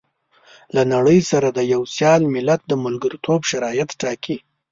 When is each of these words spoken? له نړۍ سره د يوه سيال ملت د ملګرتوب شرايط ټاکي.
له 0.75 0.81
نړۍ 0.93 1.19
سره 1.31 1.47
د 1.51 1.59
يوه 1.73 1.87
سيال 1.95 2.21
ملت 2.35 2.61
د 2.67 2.73
ملګرتوب 2.85 3.39
شرايط 3.49 3.89
ټاکي. 4.01 4.37